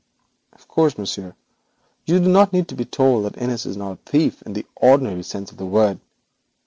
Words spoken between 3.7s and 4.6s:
not a thief in